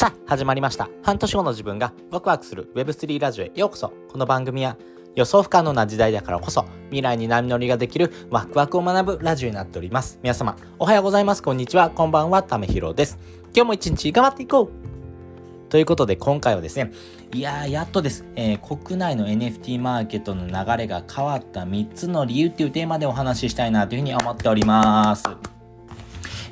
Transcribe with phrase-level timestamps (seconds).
[0.00, 0.88] さあ、始まりました。
[1.02, 3.92] 半年後の自分がワクワクする Web3 ラジオへようこそ。
[4.10, 4.78] この番組は
[5.14, 10.18] 予想不可能な時代だからこそ未来に波乗りができるワクワクを学ぶラジオになっております。
[10.22, 11.42] 皆様、おはようございます。
[11.42, 11.90] こんにちは。
[11.90, 12.42] こんばんは。
[12.42, 13.18] ためひろです。
[13.54, 16.92] 今日も一日頑張っていこうということで今回はですね、
[17.34, 25.59] いやーやっとです、えー、国内の NFT マーケットの流れが変わった3つの理由っていうテーマでお話ししたいなというふうに思っております。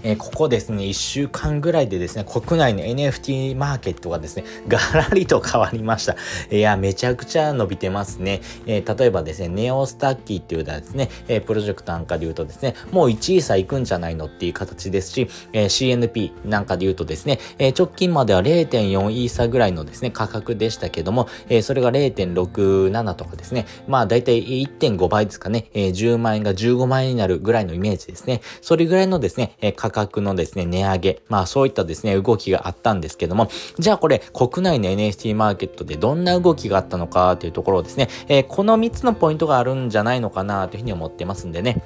[0.03, 6.17] えー、ここですね、1週間ぐらいでですね、国内の NFT マーケットがですね、ガラリと変わりました。
[6.51, 8.41] いや、めちゃくちゃ伸びてますね。
[8.67, 28.41] えー、例えばですね、ネオスタッキーっていうのはですね、えー、プロジェクトなんかで言うとですね、もう1位差いくんじゃないのっていう形ですし、え CNP なんかで言うとですね、え直近までは0.4イーサぐらいのですね、価格でしたけども、えそれが0.67とかですね、まあ大体1.5倍ですかね、え10万円が15万円になるぐらいのイメージですね。
[28.61, 41.83] それぐらいのですね、え価格のですね、値上げ、まあそういったですね、動きがあったんですけども、じゃあこれ国内の NFT マーケットでどんな動きがあったのかというところをですね、えー、この3つのポイントがあるんじゃないのかなというふうに思ってますんでね、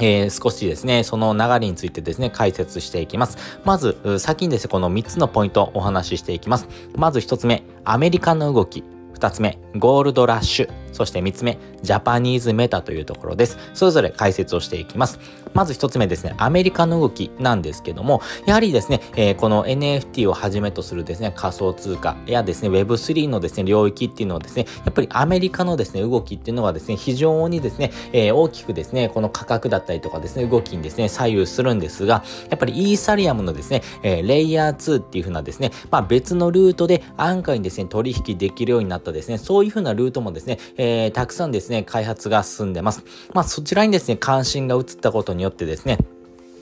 [0.00, 3.38] えー、少しですね、その流れについてですね、解説していきます。
[3.64, 6.68] まず、先にですね、この3つのポイントをお話ししていきます。
[6.96, 8.84] まず1つ目、アメリカの動き。
[9.14, 10.87] 2つ目、ゴールドラッシュ。
[10.92, 13.58] そして3つ目、ジャパニーズメタというところです。
[13.74, 15.18] それぞれ解説をしていきます。
[15.54, 43.04] まず1つ目ですね、アメリカの動きなんですけども、やはりですね、えー、この NFT をはじめとするですね、仮想通貨やですね、Web3 のですね、領域っていうのはですね、やっぱりアメリカのですね、動きっていうのがですね、非常にですね、えー、大きくですね、この価格だったりとかですね、動きにですね、左右するんですが、やっぱりイーサリアムのですね、えー、レイヤー2っていう風なですね、まあ別のルートで安価にですね、取引できるようになったですね、そういう風なルートもですね、えー、たくさんですね、開発が進んでます。
[43.34, 45.98] まあそちらにですね、関心が移ったことによってですね、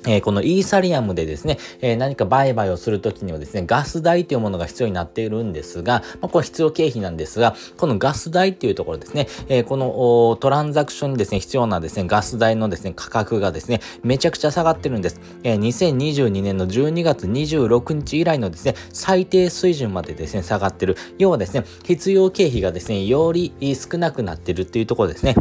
[0.06, 15.20] えー、このイーサリアムでですね、えー、何か売買をするときにはですね、ガス代というものが必要になっているんですが、まあ、これ必要経費なんですが、このガス代っていうところですね、えー、このトランザクションにですね、必要なですね、ガス代のですね、価格がですね、めちゃくちゃ下がってるんです。
[15.42, 20.96] えー、2022年の12月26日以来のですね、最低水準までですね、下がってる。
[21.18, 25.34] 要はですね、必要経費がですね、より少なくなってるっていうところですね。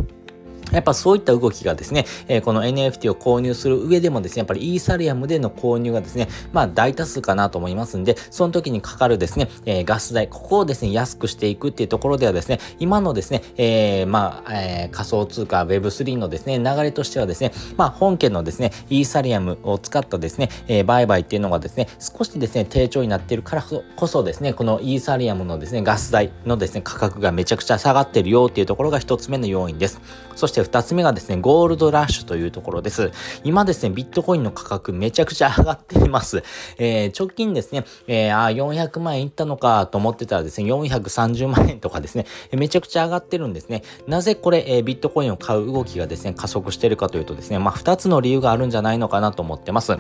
[0.76, 23.64] やっぱそういった動きがですね、え、この NFT を購入する上でもですね、やっぱりイーサリアムでの購入がですね、まあ大多数かなと思いますんで、その時にかかるですね、え、ガス代、ここをですね、安くしていくっていうところではですね、今のですね、えー、まあ、えー、仮想通貨 Web3 のですね、流れとしてはですね、まあ本件のですね、イーサリアムを使ったですね、えー、売買っていうのがですね、少しですね、低調になっているから
[23.96, 30.02] こそですね、このイーサリアムのですね、ガス代のですね、価格がめちゃくちゃ下がってるよっていうところが一つ目の要因です。
[30.36, 33.12] そして2つ目がですね、ゴールドラッシュというところです。
[33.44, 36.44] 今ですね、ビットコインの価格めちゃくちゃ上がっています。
[36.78, 43.84] えー、直近ですね、えー、あ、400万円いったのかと思ってたらですね、430万円とかですね、めちゃくちゃ上がってるんですね。
[44.08, 49.98] なぜこれ、えー、ビットコインを買う動きがですね、加速してるかというとですね、まあ、2つの理由があるんじゃないのかなと思ってます。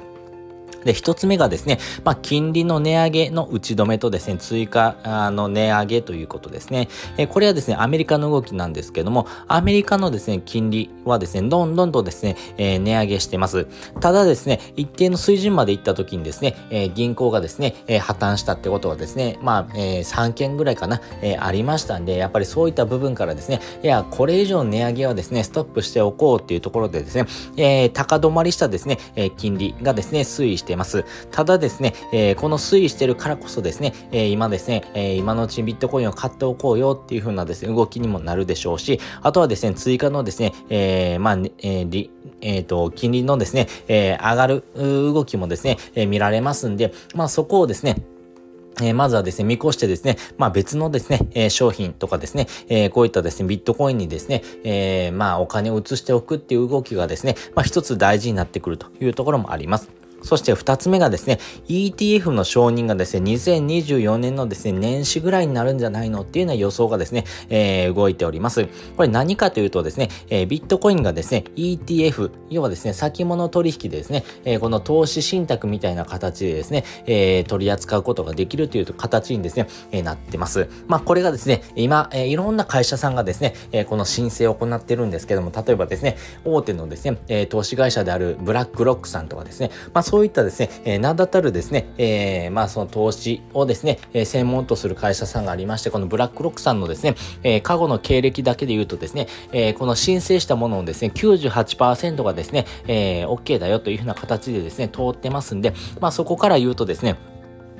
[0.85, 6.87] で、一つ目がですね、まあ、金利の値上げの打ち止めとですね、追加の値上げということですね。
[7.17, 13.67] えこれはですね、アメリカの動きなんですけども、アメリカのですね、金利はですね、どんどんとですね、えー、値上げしてます。
[13.99, 27.25] ただですね、一定の水準まで行った時にですね、えー、銀行がですね、えー、破綻したってことはですね、まあ、え、3件ぐらいかな、え、ありましたんで、やっぱりそういった部分からですね、いや、これ以上値上げはですね、ストップしておこうっていうところでですね、
[27.57, 31.05] え、高止まりしたですね、え、金利がですね、推移しています。
[31.31, 42.09] ただですね、えー、この推移してるからこそですね、えー、今ですね、えー、今のうちにビットコインを買っておこうよっていう風なですね、動きにもなるでしょうし、あとはですね、追加のですね、えー、まあ、えー、
[42.41, 47.97] えっ、ー、と、金利のですね、えー、上がる動きもですね、えー、見られますんで、まあそこをですね、
[48.81, 59.89] えー、まずはですね、見越してですね、まあ別のですね、えー、商品とかですね、えー、こういったですね、ビットコインにですね、えまあお金を移しておくっていう動きがですね、まあ一つ大事になってくるというところもあります。
[60.25, 68.67] そして二つ目がですね、ETF の承認がですね、2024年のですね、年始ぐらいになるんじゃないのっていうような予想がですね、えー、動いております。
[68.97, 80.67] これ何かというとですね、えー、ビットコインがですね、ETF、要はですね、先物取引でですね、えー、この投資信託みたいな形でですね、え、取り扱うことができるという形にですね、え、なってます。
[80.87, 107.17] まあ、これがですね、今、え、いろんな会社さんがですね、え、この申請を行ってるんですけども、例えばですね、大手のですね、え、投資会社であるブラックロックさんとかですね、まあ、そういったですね、えー、名だたるですね、えー、まあその投資をですね、えー、専門とする会社さんがありまして、このブラックロックさんのですね、えー、過去の経歴だけで言うとですね、えー、この申請したもののですね、98%がですね、えー、OK だよというふうな形でですね、通ってますんで、まあそこから言うとですね、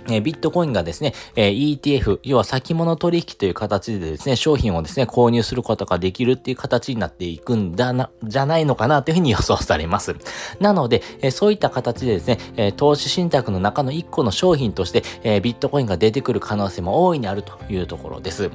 [0.10, 10.16] えビットコインがですね、え ETF、要は先物取引という形でですね、商品をですね、購入することができるっていう形になっていくんだな、じゃないのかなというふうに予想されます。
[10.60, 18.52] なので、えそういった形でですね、え投資信託の中の1個の商品として、えビットコインが出てくる可能性も大いにあるというところです。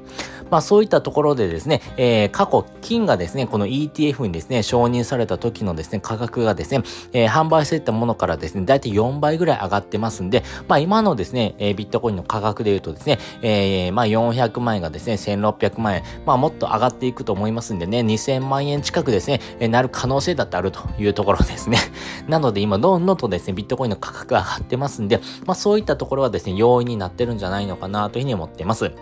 [0.51, 6.83] まあそういったところでですね、え過去、金がですね、この ETF にですね、承認された時のですね、価格がですね、
[7.13, 21.79] え販売されたものからですね、だいたい4倍ぐらい上がってますんで、まあ今のですね、ね、えー、ビットコインの価格で言うとですね、えー、まあ400万円がですね、1600万円、まあもっと上がっていくと思いますんでね、2000万円近くですね、えー、なる可能性だってあるというところですね。
[22.29, 28.93] なので今、どんどんとですね、ビットコインの価格が上がってますんで、まあそういったところはですね、容易になってるんじゃないのかなというふうに思っています。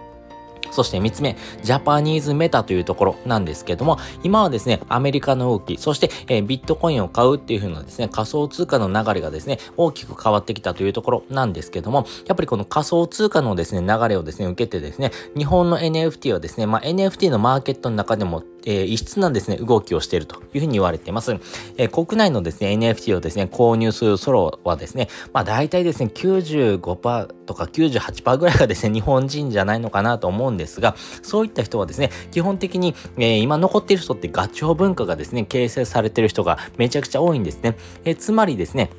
[0.70, 21.32] そして3つ目、ジャパニーズメタというところなんですけども、今はですね、アメリカの動き、そして、えー、ビットコインを買うっていう風なですね、仮想通貨の流れがですね、大きく変わってきたというところなんですけども、やっぱりこの仮想通貨のですね、流れをですね、受けてですね、日本の NFT はですね、まあ、NFT のマーケットの中でもえー、異質なですね、動きをしているというふうに言われています。
[21.78, 37.76] えー、国内のですね、NFT をですね、購入するソロはですね、まあ大体ですね、95%とか98%ぐらいがですね、日本人じゃないのかなと思うんですが、そういった人はですね、基本的に、えー、今残っている人ってガチョウ文化がですね、形成されている人がめちゃくちゃ多いんですね。
[38.04, 38.90] えー、つまりですね、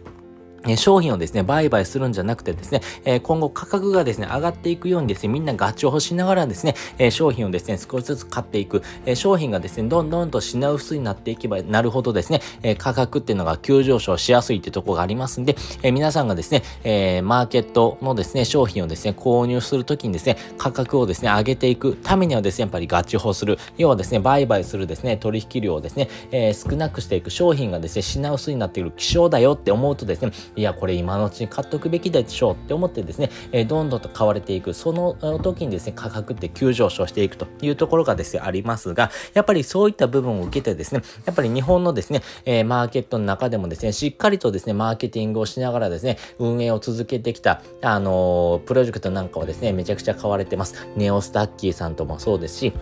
[0.77, 27.29] 商品をですね、売買するんじゃなくてですね、え今後価格がですね、上がっていくようにですね、みんなガチを欲しながらですね、え商品をですね、少しずつ買っていく、え商品がですね、どんどんと品薄になっていけばなるほどですね、え価格っていうのが急上昇しやすいってとこがありますんで、え皆さんがですね、えマーケットのですね、商品をですね、購入するときにですね、価格をですね、上げていくためにはですね、やっぱりガチ法する、要はですね、売買するですね、取引量をですね、え少なくしていく。
[27.29, 28.91] 商品がですね、品薄になっている。
[28.97, 34.73] 希少だよって思うとですね、いや、これ今のうちに買っとくべきでしょうって思ってですね、えー、どんどんと買われていく。
[34.73, 50.87] その時にですね、価格って急上昇していくというところがですね、ありますが、やっぱりそういった部分を受けてですね、やっぱり日本のですね、えー、マーケットの中でもですね、しっかりとですね、マーケティングをしながらですね、運営を続けてきた、あの、プロジェクトなんかはですね、めちゃくちゃ買われてます。
[50.95, 52.73] ネオスタッキーさんともそうですし、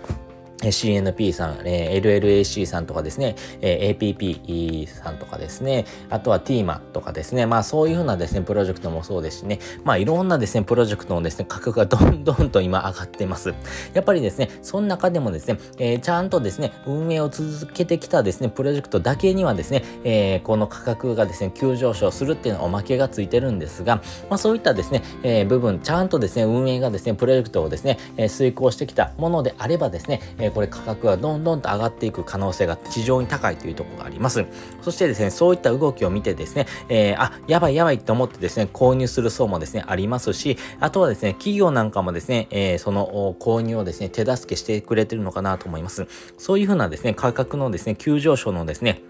[0.64, 13.54] CNP さん、えー、LLAC さんとかですね、えー、APP さんとかですね、あとは TMA とかですね、まあそういうふうなですね、プロジェクトもそうですしね、まあいろんなですね、プロジェクトのですね、価格がどんどんと今上がってます。
[13.94, 23.98] やっぱりですね、その中でもですね、えー、ちゃんとですね、運営を続けてきたですね、プロジェクトだけにはですね、えー、この価格がですね、急上昇するっていうのはおまけがついてるんですが、
[24.30, 34.46] まあそういったですね、えー、部分、ちゃんとですね、運営がですね、プロジェクトをですね、えー、遂行してきたものであればですね、えこれ価格はどんどんと上がっていく可能性が非常に高いというところがあります。
[34.82, 46.08] そしてですね、そういった動きを見てですね、えー、あ、やばいやばいと思ってですね、購入する層もですね、ありますし、あとはですね、企業なんかもですね、えー、その購入をですね、手助けしてくれてるのかなと思います。
[46.38, 49.02] そういうふうなですね、価格のですね、急上昇のですね、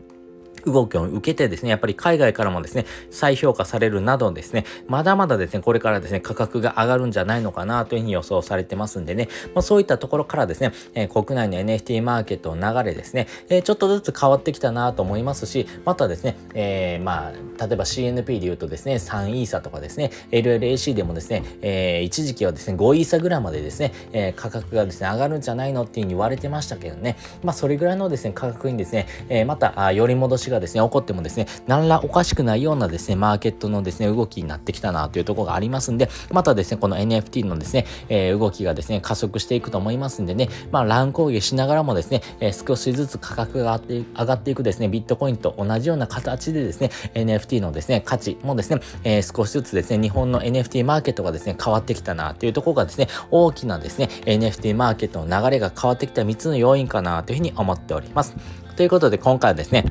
[0.71, 58.35] 動きを受けてですね、やっぱり海外からもですね、再評価されるなどですね、まだまだですね、これからですね、価格が上がるんじゃないのかなというふうに予想されてますんでね、まあ、そういったところからですね、えー、国内の NFT マーケットの流れですね、えー、ちょっとずつ変わってきたなと思いますし、またですね、えー、まあ、例えば CNP で言うとですね、3イーサとかですね、LLAC でもですね、えー、一時期はですね、5イーサぐらいまでですね、えー、価格がですね、上がるんじゃないのっていうふうに言われてましたけどね、まあ、それぐらいのですね、価格にですね、えー、また、あ、寄り戻しががですね、起こってもですね、何らおかしくないようなですね、マーケットのですね、動きになってきたなというところがありますんで、またですね、この NFT のですね、えー、動きがですね、加速していくと思いますんでね、まあ、乱高下しながらもですね、えー、少しずつ価格が上がって上がっていくですね、ビットコインと同じような形でですね、NFT のですね、価値もですね、えー、少しずつですね、日本の NFT マーケットがですね、変わってきたなというところがですね、大きなですね、NFT マーケットの流れが変わってきた3つの要因かなというふうに思っております。
[58.75, 59.85] ということで今回はですね、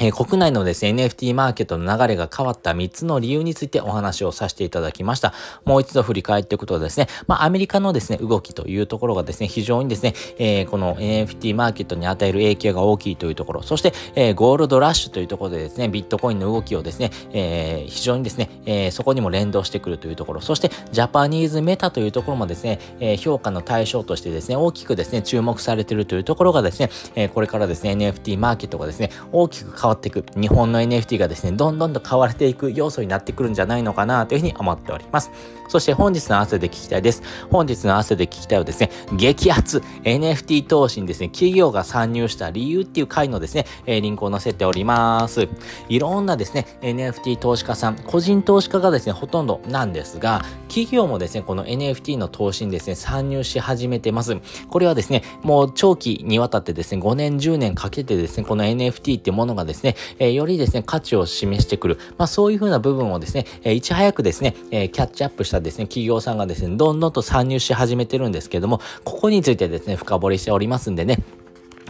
[0.00, 5.34] え、国内のですね、NFT マーケットの流れが変わった3つの理由についてお話をさせていただきました。
[5.64, 35.30] もう一度振り返っていくとですね、まあ、アメリカのですね、動きというところがですね、非常にですね、えー、この NFT マーケットに与える影響が大きいというところ、そして、えー、ゴールドラッシュというところでですね、ビットコインの動きをですね、えー、非常にですね、え、そこにも連動してくるというところ、そして、ジャパニーズメタというところもですね、え、評価の対象としてですね、大きくですね、注目されているというところがですね、え、これからですね、NFT マーケットがですね、大きく変わ変わっていく、日本の NFT がですね、どんどんと変われていく要素になってくるんじゃないのかなというふうに思っております。
[35.68, 37.22] そして本日の汗で聞きたいです。
[37.50, 45.48] 本日の汗で聞きたいはですね、激アツ NFT 投資にですね、企業が参入した理由っていう回のですね、えー、リンクを載せております。
[45.88, 54.36] いろんなですね、NFT 投資家さん、個人投資家がですね、ほとんどなんですが、企業もですね、この NFT の投資にですね、参入し始めてます。
[54.68, 61.98] これはですね、もう長期にわたってですね、5年、10年かけてですね、この NFT ってものがですね、ですねえ、よりですね、価値を示してくる。
[62.16, 71.18] まあそういうふうな部分をですね、え、いち早くですね、え、キャッチアップしたですね、企業さんがですね、どんどんと参入し始めてるんですけども、ここについてですね、深掘りしておりますんでね、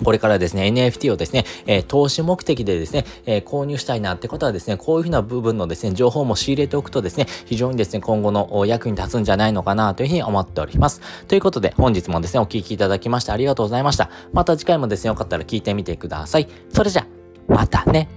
[0.05, 11.01] これからですね、NFT をですね、えー、投資目的でですね、えー、購入したいなってことはですね、こういうふうな部分のですね、情報も仕入れておくとですね、非常にですね、今後の役に立つんじゃないのかなというふうに思っております。
[11.27, 14.11] ということで、本日もですね、お聴きいただきましてありがとうございました。
[14.33, 16.49] また次回もですね、よかったら聞いてみてください。
[16.73, 17.18] それじゃあ、
[17.49, 18.09] またね。